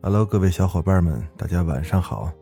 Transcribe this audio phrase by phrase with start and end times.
[0.00, 2.32] Hello，各位小伙伴们，大家晚上好，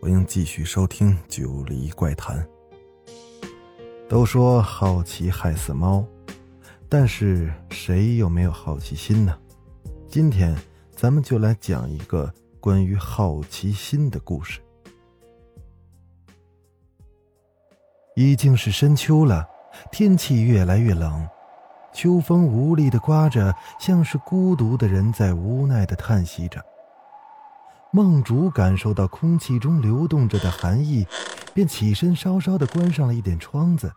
[0.00, 2.38] 欢迎继续收听《九黎怪谈》。
[4.10, 6.04] 都说好奇害死猫，
[6.90, 9.34] 但是谁又没有好奇心呢？
[10.06, 10.54] 今天
[10.94, 14.60] 咱们就来讲一个关于好奇心的故事。
[18.16, 19.48] 已经是深秋了，
[19.90, 21.26] 天气越来越冷，
[21.94, 26.62] 秋风无力的刮着，像是孤独的人在无奈的叹息着。
[27.94, 31.06] 梦竹感受到空气中流动着的寒意，
[31.52, 33.92] 便起身稍稍的关上了一点窗子，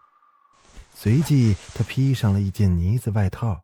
[0.94, 3.62] 随即他披上了一件呢子外套。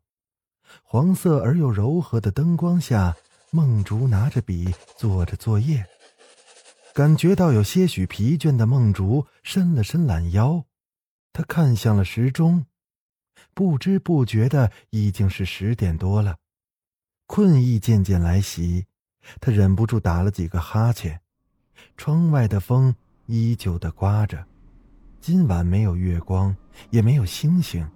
[0.84, 3.14] 黄色而又柔和的灯光下，
[3.52, 5.86] 梦竹拿着笔做着作业。
[6.94, 10.64] 感觉到有些许疲倦的梦竹伸了伸懒腰，
[11.34, 12.66] 他看向了时钟，
[13.54, 16.38] 不知不觉的已经是十点多了，
[17.28, 18.86] 困意渐渐来袭。
[19.40, 21.20] 他忍不住打了几个哈欠，
[21.98, 24.44] 窗外的风依旧的刮着，
[25.20, 26.56] 今晚没有月光，
[26.90, 27.88] 也没有星星，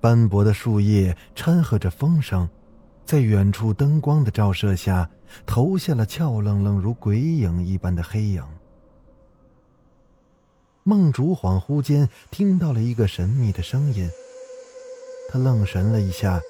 [0.00, 2.48] 斑驳的树叶掺和着风声，
[3.04, 5.08] 在远处灯光的照射下，
[5.46, 8.44] 投下了俏愣愣如鬼影一般的黑影。
[10.82, 14.08] 梦竹恍惚间听到了一个神秘的声音，
[15.30, 16.40] 他愣神了一下，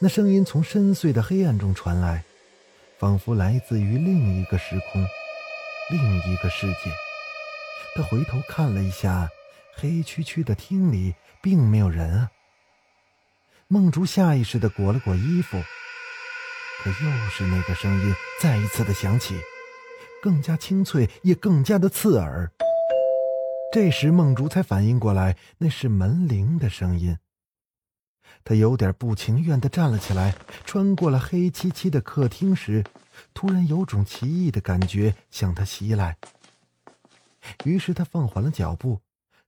[0.00, 2.24] 那声音从深邃的黑暗中传来。
[3.02, 5.04] 仿佛来自于另一个时空，
[5.90, 6.88] 另一个世界。
[7.96, 9.28] 他回头看了一下，
[9.74, 12.30] 黑黢黢的厅里并没有人啊。
[13.66, 15.60] 梦竹下意识的裹了裹衣服，
[16.84, 19.34] 可又是那个声音再一次的响起，
[20.22, 22.52] 更加清脆，也更加的刺耳。
[23.72, 27.18] 这时梦竹才反应过来，那是门铃的声音。
[28.44, 32.84] 他有点不情愿地站了起来，穿过了黑漆漆的客厅时，
[33.32, 36.16] 突然有种奇异的感觉向他袭来。
[37.64, 39.00] 于是他放缓了脚步，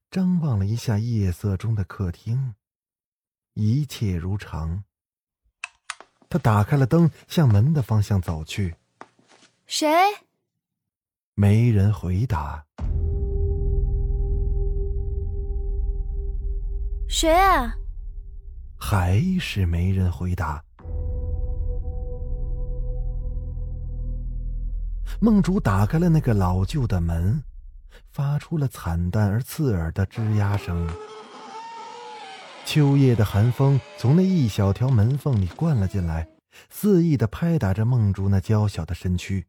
[0.09, 2.55] 张望了一下夜色中的客厅，
[3.53, 4.83] 一切如常。
[6.29, 8.75] 他打开了灯，向门的方向走去。
[9.65, 9.87] 谁？
[11.33, 12.65] 没人回答。
[17.07, 17.75] 谁啊？
[18.77, 20.63] 还是没人回答。
[25.21, 27.41] 梦竹打开了那个老旧的门，
[28.11, 30.89] 发出了惨淡而刺耳的吱呀声。
[32.65, 36.27] 秋夜的寒风从那一小条门缝里灌了进来，
[36.69, 39.45] 肆意的拍打着梦竹那娇小的身躯。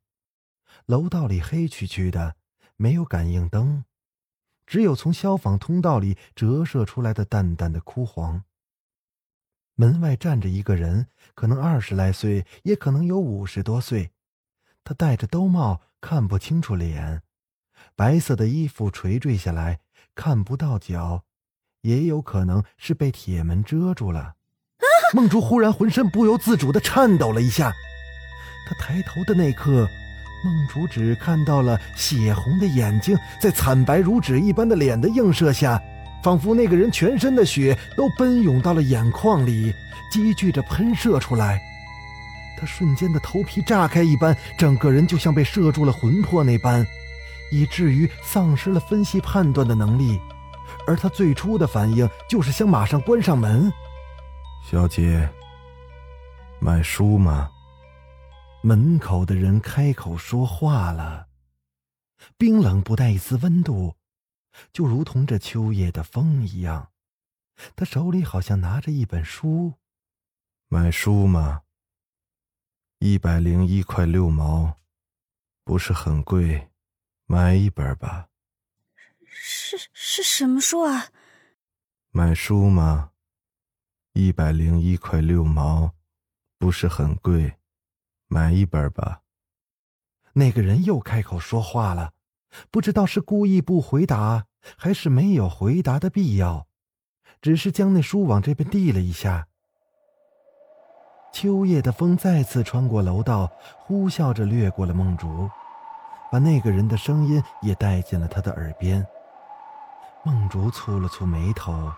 [0.85, 2.37] 楼道里黑黢黢的，
[2.77, 3.85] 没有感应灯，
[4.67, 8.43] 只有从消防通道里折射出来的淡淡的枯黄。
[9.77, 14.11] 门外站着一个人，可能二十来岁，也可能有五十多岁。
[14.83, 17.23] 他戴着兜帽，看不清楚脸。
[17.95, 19.81] 白色的衣服垂坠下来，
[20.15, 21.25] 看不到脚，
[21.83, 24.37] 也有可能是被铁门遮住了。
[25.13, 27.71] 梦竹忽然浑身不由自主的颤抖了一下。
[28.67, 29.87] 他抬头的那刻，
[30.43, 35.79] 梦竹只看到了血红的眼睛，在惨白如纸一般的脸的映射下。
[36.22, 39.72] 仿佛那个人全身的血都奔涌到了眼眶里，
[40.10, 41.60] 积聚着喷射出来。
[42.59, 46.87] 他瞬间的头皮炸开一般，整个人就像被射中了魂魄那般，
[47.53, 50.19] 以至于丧失了分析判断的能力。
[50.87, 53.72] 而他最初的反应就是想马上关上门。
[54.65, 55.28] 小姐，
[56.60, 57.50] 买书吗？
[58.62, 61.27] 门口的人开口说话了，
[62.39, 63.96] 冰冷不带一丝温度。
[64.73, 66.93] 就如同这秋夜的风一样，
[67.75, 69.75] 他手里好像拿着一本书。
[70.69, 71.63] 买书吗？
[72.99, 74.81] 一百零一块六毛，
[75.65, 76.71] 不是很贵，
[77.27, 78.29] 买一本吧。
[79.25, 81.11] 是是什么书啊？
[82.11, 83.13] 买书吗？
[84.15, 85.95] 一百零一块六毛，
[86.59, 87.59] 不是很贵，
[88.27, 89.23] 买一本吧。
[90.33, 92.16] 那个人又开口说话了。
[92.71, 96.67] 不知道是故意不回答，还是没有回答的必要，
[97.41, 99.47] 只是将那书往这边递了一下。
[101.33, 105.51] 秋夜的风再次穿过楼道，呼啸着掠过了梦竹，
[106.33, 109.07] 把那个人的声音也带进了他的耳边。
[110.25, 111.93] 梦竹蹙了蹙眉头。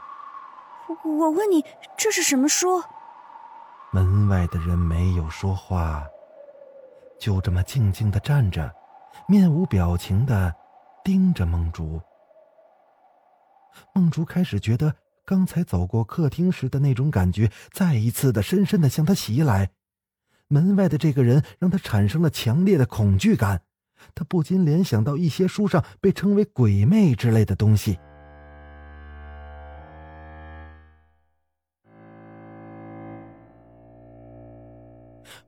[1.05, 1.65] 我问你，
[1.97, 2.83] 这是什么书？
[3.91, 6.05] 门外的人没有说话，
[7.19, 8.71] 就这么静静的站着，
[9.27, 10.55] 面无表情的
[11.05, 12.01] 盯着梦竹。
[13.95, 14.95] 梦竹开始觉得
[15.25, 19.71] 刚才走过客厅时的那种感觉，再一次的深深的向他袭来。
[20.49, 23.63] 门外的这个人让他产生了强烈的恐惧感，
[24.15, 27.99] 他不禁联想到一些书上被称为鬼魅之类的东西。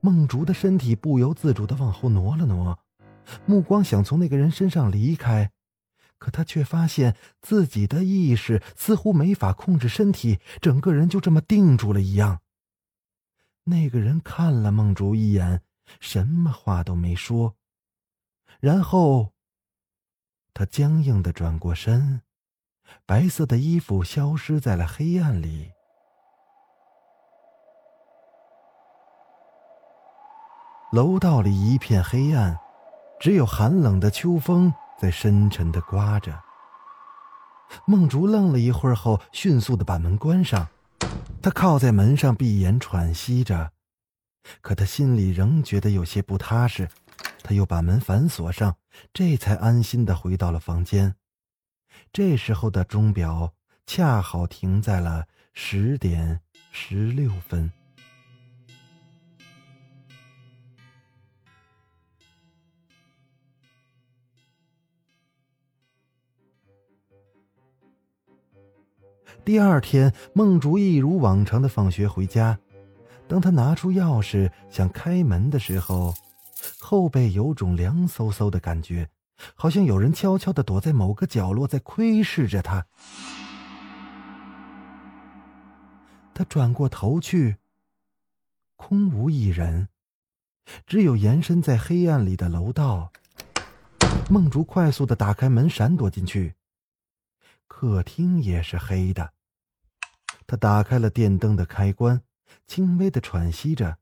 [0.02, 2.78] 梦竹的身体不由自主的往后挪了挪，
[3.46, 5.50] 目光想从那个人身上离开，
[6.18, 12.40] 可他却发现自己的意识似乎没法控制身体，整个人就这么定住了一样。
[13.64, 15.62] 那个人看了梦竹一眼，
[16.00, 17.56] 什么话都没说，
[18.58, 19.32] 然后
[20.52, 22.22] 他僵硬的转过身，
[23.06, 25.72] 白色的衣服消失在了黑暗里。
[30.92, 32.58] 楼道里一片黑暗，
[33.20, 36.40] 只有寒冷的秋风在深沉的刮着。
[37.84, 40.66] 梦竹愣了一会儿后，迅速的把门关上。
[41.42, 43.72] 他靠在门上，闭眼喘息着，
[44.62, 46.88] 可他心里仍觉得有些不踏实。
[47.42, 48.76] 他又把门反锁上，
[49.12, 51.14] 这才安心的回到了房间。
[52.12, 53.52] 这时候的钟表
[53.86, 56.40] 恰好停在了十点
[56.72, 57.70] 十六分。
[69.44, 72.58] 第二天，梦竹一如往常的放学回家。
[73.26, 76.14] 当他拿出钥匙想开门的时候，
[76.78, 79.08] 后背有种凉飕飕的感觉，
[79.54, 82.86] 好像有人悄悄的躲在某个角落，在窥视着他。
[86.34, 87.56] 他转过头去，
[88.76, 89.88] 空无一人，
[90.86, 93.10] 只有延伸在黑暗里的楼道。
[94.28, 96.54] 梦竹快速的打开门，闪躲进去。
[97.70, 99.32] 客厅也是黑的。
[100.44, 102.22] 他打开了电灯的开关，
[102.66, 103.98] 轻微的喘息着。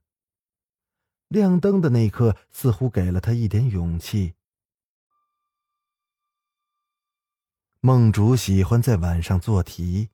[1.27, 4.33] 亮灯的那一刻，似乎给了他一点勇气。
[7.79, 10.09] 梦竹喜欢在晚上做题，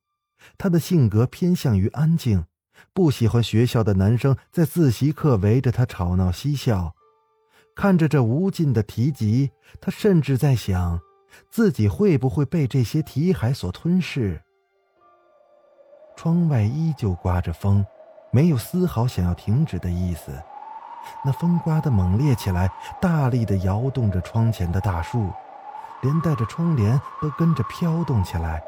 [0.57, 2.45] 他的性格偏向于安静，
[2.91, 6.93] 不喜欢学校的男生在自习课围着他吵闹嬉笑。
[7.73, 10.99] 看着这无尽的题集，他甚至在想。
[11.49, 14.41] 自己会不会被这些题海所吞噬？
[16.15, 17.85] 窗外依旧刮着风，
[18.31, 20.31] 没有丝毫想要停止的意思。
[21.23, 22.69] 那风刮得猛烈起来，
[23.01, 25.29] 大力地摇动着窗前的大树，
[26.01, 28.63] 连带着窗帘都跟着飘动起来。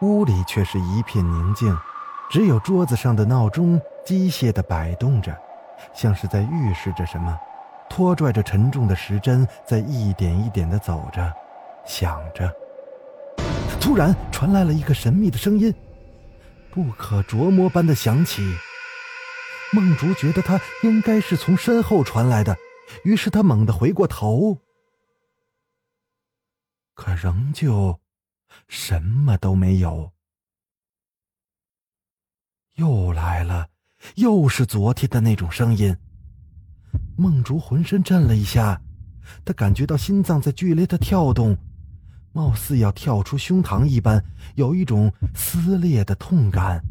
[0.00, 1.76] 屋里却是一片宁静，
[2.30, 5.36] 只有桌子上的闹钟机械地摆动着，
[5.92, 7.38] 像是在预示着什么。
[7.94, 11.30] 拖拽着沉重的时针，在一点一点的走着，
[11.84, 12.50] 想着。
[13.78, 15.74] 突然传来了一个神秘的声音，
[16.70, 18.42] 不可琢磨般的响起。
[19.74, 22.56] 梦竹觉得他应该是从身后传来的，
[23.04, 24.56] 于是他猛地回过头，
[26.94, 28.00] 可仍旧
[28.68, 30.12] 什么都没有。
[32.76, 33.68] 又来了，
[34.14, 35.94] 又是昨天的那种声音。
[37.22, 38.82] 梦竹浑身震了一下，
[39.44, 41.56] 她感觉到心脏在剧烈的跳动，
[42.32, 44.24] 貌似要跳出胸膛一般，
[44.56, 46.82] 有一种撕裂的痛感。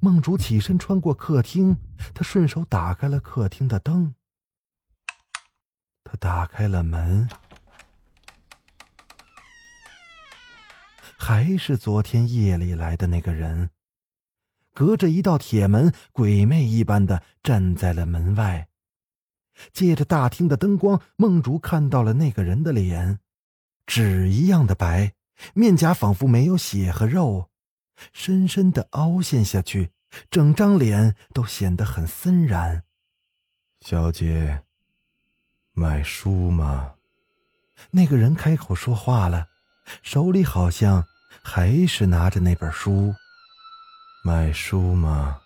[0.00, 1.76] 梦竹起身穿过客厅，
[2.12, 4.12] 他顺手打开了客厅的灯。
[6.02, 7.28] 他打开了门，
[11.16, 13.70] 还是昨天夜里来的那个人，
[14.74, 18.66] 隔着一道铁门，鬼魅一般的站在了门外。
[19.72, 23.20] 借着大厅的灯光，梦竹看到了那个人的脸，
[23.86, 25.12] 纸一样的白，
[25.54, 27.50] 面颊仿佛没有血和肉，
[28.12, 29.90] 深深的凹陷下去，
[30.30, 32.84] 整张脸都显得很森然。
[33.80, 34.62] 小姐，
[35.72, 36.94] 买书吗？
[37.90, 39.48] 那个人开口说话了，
[40.02, 41.04] 手里好像
[41.42, 43.14] 还是拿着那本书。
[44.24, 45.40] 买书吗？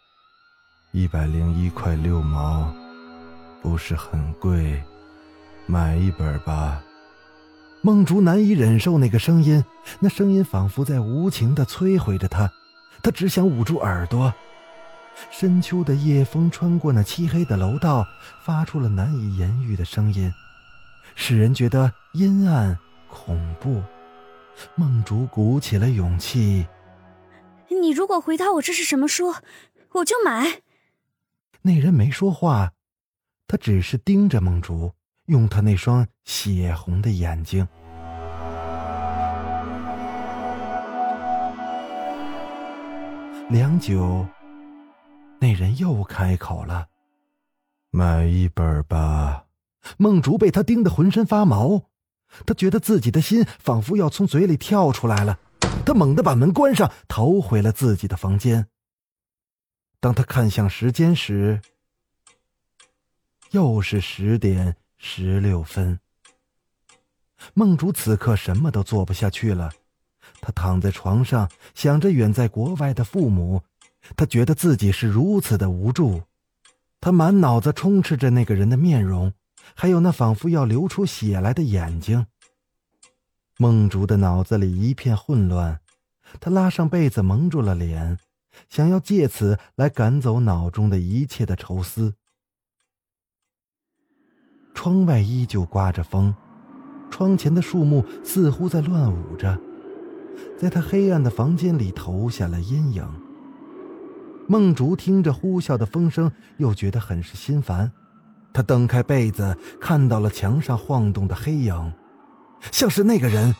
[0.92, 2.85] 一百零一块六毛。
[3.62, 4.82] 不是很贵，
[5.66, 6.82] 买一本吧。
[7.82, 9.64] 梦竹难以忍受那个声音，
[10.00, 12.50] 那声音仿佛在无情的摧毁着他，
[13.02, 14.32] 他只想捂住耳朵。
[15.30, 18.06] 深秋的夜风穿过那漆黑的楼道，
[18.44, 20.32] 发出了难以言喻的声音。
[21.14, 23.82] 使人觉得阴暗恐怖。
[24.74, 26.66] 梦竹鼓起了勇气
[27.80, 29.34] ：“你如果回答我这是什么书，
[29.92, 30.60] 我就买。”
[31.62, 32.72] 那人没说话，
[33.48, 34.92] 他只是盯着梦竹，
[35.26, 37.66] 用他那双血红的眼睛。
[43.48, 44.26] 良久，
[45.38, 46.88] 那人又开口了
[47.92, 49.44] ：“买一本吧。”
[49.96, 51.84] 梦竹被他盯得浑身发毛，
[52.44, 55.38] 他觉得自己的心仿佛要从嘴里跳出来了。
[55.84, 58.66] 他猛地把门关上，逃回了自己的房间。
[60.00, 61.60] 当他看向时间时，
[63.50, 65.98] 又是十点十六分。
[67.54, 69.70] 梦竹此刻什么都做不下去了。
[70.40, 73.62] 他躺在床上，想着远在国外的父母，
[74.16, 76.22] 他觉得自己是如此的无助。
[77.00, 79.32] 他满脑子充斥着那个人的面容，
[79.74, 82.26] 还有那仿佛要流出血来的眼睛。
[83.58, 85.80] 梦竹的脑子里一片混乱，
[86.40, 88.18] 他拉上被子蒙住了脸，
[88.68, 92.14] 想要借此来赶走脑中的一切的愁思。
[94.76, 96.32] 窗外依旧刮着风，
[97.10, 99.58] 窗前的树木似乎在乱舞着。
[100.58, 103.04] 在他黑暗的房间里投下了阴影。
[104.46, 107.90] 梦竹听着呼啸的风声，又觉得很是心烦。
[108.52, 111.92] 他蹬开被子，看到了墙上晃动的黑影，
[112.70, 113.54] 像是那个人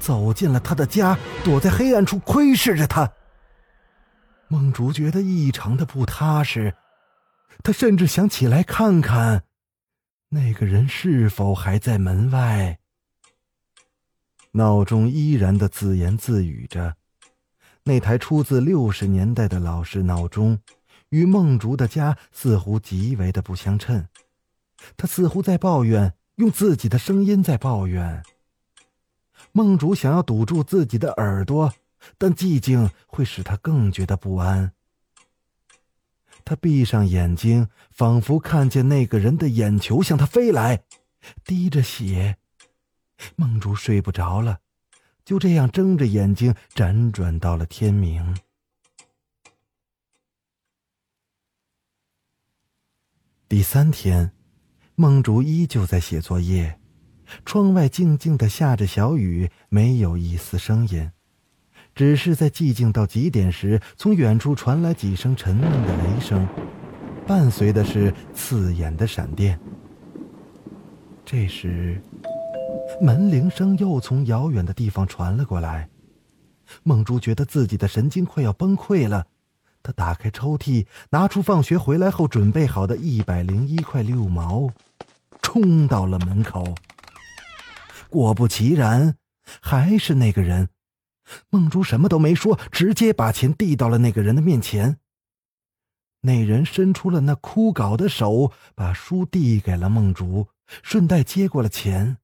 [0.00, 3.08] 走进了他的家，躲在黑暗处窥视着他。
[4.48, 6.74] 梦竹觉得异常的不踏实，
[7.62, 9.44] 他甚至想起来看看，
[10.28, 12.78] 那个人是否还在门外。
[14.52, 16.96] 闹钟依然的自言自语着，
[17.84, 20.58] 那台出自六十年代的老式闹钟，
[21.10, 24.08] 与梦竹的家似乎极为的不相称。
[24.96, 28.22] 他似乎在抱怨，用自己的声音在抱怨。
[29.52, 31.72] 梦竹想要堵住自己的耳朵，
[32.18, 34.72] 但寂静会使他更觉得不安。
[36.46, 40.84] 他闭上眼睛，仿佛看见那个人的眼球向他飞来，
[41.44, 42.38] 滴着血。
[43.34, 44.60] 梦竹睡不着了，
[45.24, 48.36] 就这样睁着眼睛辗转到了天明。
[53.48, 54.30] 第三天，
[54.94, 56.80] 梦竹依旧在写作业，
[57.44, 61.10] 窗外静静的下着小雨，没有一丝声音，
[61.96, 66.46] 只是在寂静到极点时，从远处传来几声沉闷的雷声，
[67.26, 69.58] 伴随的是刺眼的闪电。
[71.24, 72.00] 这时。
[73.00, 75.88] 门铃声又从遥远的地方传了过来，
[76.82, 79.26] 梦珠觉得自己的神经快要崩溃了。
[79.82, 84.68] 他打开抽屉，拿出放学回来后准备好的一百零一块六毛，
[85.42, 86.74] 冲到了门口。
[88.08, 89.16] 果不其然，
[89.60, 90.68] 还是那个人。
[91.50, 94.98] 梦珠什么都没说，直接把钱递到了那个人的面前。
[96.22, 100.48] 那人伸出了那枯槁的手，把书递给了梦竹，
[100.82, 102.18] 顺带接过了钱。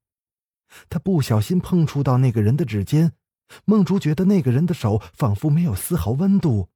[0.89, 3.13] 他不小心碰触到那个人的指尖，
[3.65, 6.71] 梦竹觉得那个人的手仿佛没有丝毫温度。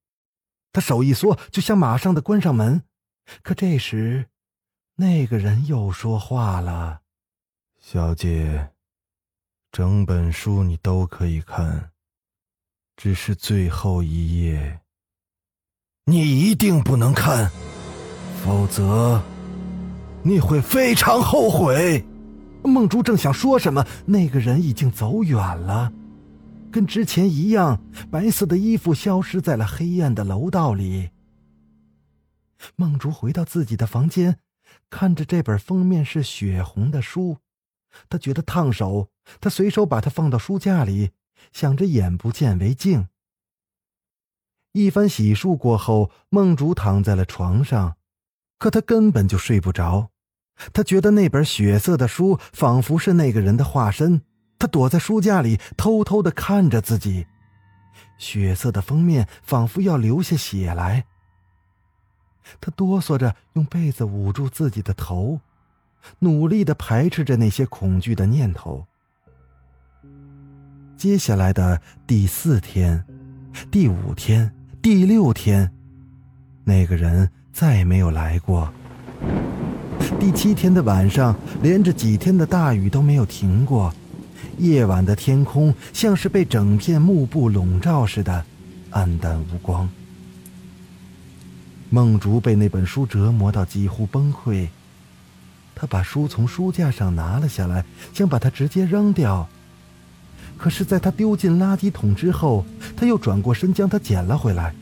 [0.72, 2.82] 他手一缩，就想马上的关上门。
[3.42, 4.28] 可这时，
[4.96, 7.00] 那个人又说话了
[7.80, 8.72] ：“小姐，
[9.72, 11.90] 整本书你都可以看，
[12.96, 14.80] 只是最后一页，
[16.06, 17.50] 你一定不能看，
[18.42, 19.22] 否则
[20.22, 22.04] 你会非常后悔。”
[22.64, 25.92] 梦珠正想说什么，那个人已经走远了，
[26.72, 31.10] 跟之前一样，白色的衣服消失在了黑暗的楼道里。
[32.74, 34.40] 梦竹回到自己的房间，
[34.90, 37.36] 看着这本封面是血红的书，
[38.08, 39.10] 他觉得烫手，
[39.40, 41.10] 他随手把它放到书架里，
[41.52, 43.08] 想着眼不见为净。
[44.72, 47.96] 一番洗漱过后，梦竹躺在了床上，
[48.58, 50.10] 可他根本就睡不着。
[50.72, 54.22] 他觉得那本血色的书仿佛是那个人的化身，
[54.58, 57.26] 他躲在书架里，偷偷的看着自己。
[58.18, 61.06] 血色的封面仿佛要流下血来。
[62.60, 65.40] 他哆嗦着用被子捂住自己的头，
[66.20, 68.86] 努力的排斥着那些恐惧的念头。
[70.96, 73.04] 接下来的第四天、
[73.70, 74.50] 第五天、
[74.80, 75.70] 第六天，
[76.64, 78.72] 那个人再也没有来过。
[80.18, 83.92] 第七天的晚上，连着几天的大雨都没有停过，
[84.56, 88.46] 夜晚的天空像是被整片幕布笼罩似的，
[88.90, 89.86] 暗淡无光。
[91.90, 94.68] 梦竹被那本书折磨到几乎崩溃，
[95.74, 97.84] 他把书从书架上拿了下来，
[98.14, 99.46] 想把它直接扔掉。
[100.58, 102.64] 可是，在他丢进垃圾桶之后，
[102.96, 104.74] 他又转过身将它捡了回来。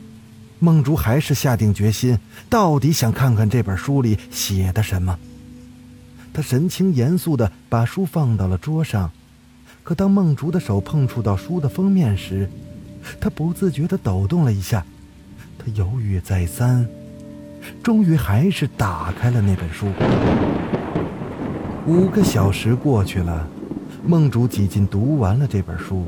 [0.60, 5.18] 梦竹还是下定决心，到底想看看这本书里写的什么。
[6.32, 9.10] 他神情严肃地把书放到了桌上，
[9.82, 12.48] 可当梦竹的手碰触到书的封面时，
[13.20, 14.84] 他不自觉地抖动了一下。
[15.58, 16.88] 他犹豫再三，
[17.82, 19.88] 终于还是打开了那本书。
[21.86, 23.46] 五个小时过去了，
[24.06, 26.06] 梦竹几近读完了这本书。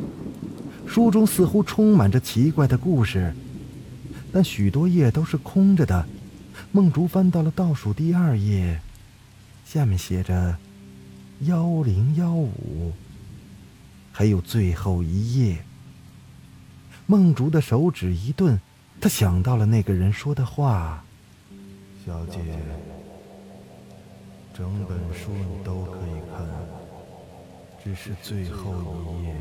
[0.86, 3.34] 书中似乎充满着奇怪的故事，
[4.30, 6.06] 但许多页都是空着的。
[6.72, 8.80] 梦竹翻到了倒数第二页。
[9.64, 10.56] 下面写着
[11.40, 12.92] “幺零幺五”，
[14.12, 15.64] 还有最后一页。
[17.06, 18.60] 梦竹的手指一顿，
[19.00, 21.02] 他想到了那个人说的话
[22.04, 22.38] ：“小姐，
[24.54, 26.46] 整本书你都可以看，
[27.86, 28.74] 只是最后
[29.20, 29.34] 一页，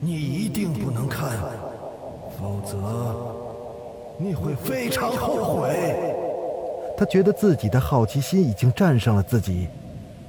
[0.00, 1.30] 你一定不能看，
[2.38, 3.16] 否则
[4.18, 5.96] 你会非常后悔。”
[6.98, 9.66] 他觉得自己的好奇心已经战胜了自己，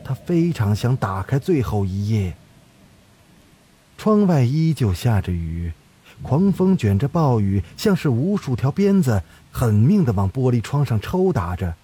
[0.02, 2.34] 他非常想打开最后一页。
[3.98, 5.74] 窗外依旧下着雨，
[6.22, 11.76] 狂风卷着暴雨，像是无数条鞭子，狠命的往玻璃窗上抽打着，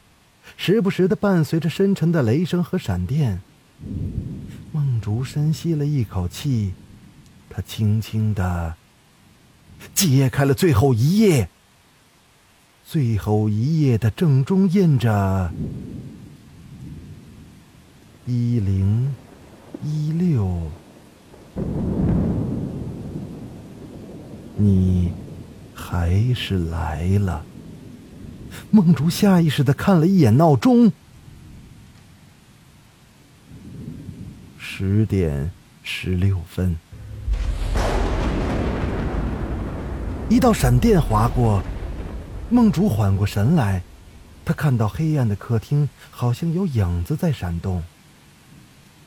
[0.55, 3.41] 时不时的伴随着深沉的雷声和闪电。
[5.07, 6.73] 竹深吸了一口气，
[7.49, 8.75] 他轻轻的
[9.93, 11.47] 揭开了最后一页。
[12.85, 15.49] 最后一页的正中印着
[18.27, 19.15] “一零
[19.81, 20.69] 一六”，
[24.59, 25.13] 你
[25.73, 27.45] 还是来了。
[28.71, 30.91] 梦竹下意识的看了一眼闹钟，
[34.79, 35.49] 十点
[35.81, 36.77] 十六分，
[40.29, 41.63] 一道闪电划过。
[42.51, 43.81] 梦竹缓过神来，
[44.45, 47.81] 他看到黑暗的客厅好像有影子在闪动。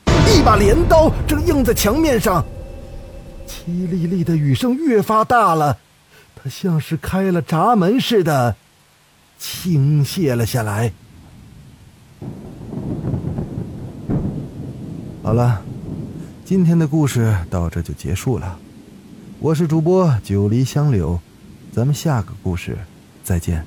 [0.07, 2.43] 一把镰刀正映在墙面上，
[3.47, 5.77] 凄厉厉的雨声越发大了，
[6.35, 8.57] 它像是开了闸门似的
[9.39, 10.91] 倾泻了下来。
[15.31, 15.61] 好了，
[16.43, 18.59] 今天的故事到这就结束了。
[19.39, 21.17] 我是主播九黎香柳，
[21.71, 22.77] 咱们下个故事。
[23.23, 23.65] 再见。